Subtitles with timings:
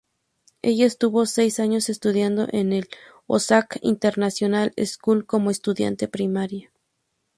[0.63, 2.83] Ella estuvo seis años estudiando en la
[3.27, 6.71] Osaka Internacional School como estudiante primaria.